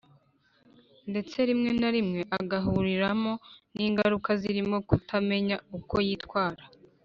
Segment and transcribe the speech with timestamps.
[1.09, 3.33] ndetse rimwe na rimwe agahuriramo
[3.75, 6.63] n’ingaruka zirimo kutamenya uko yitwara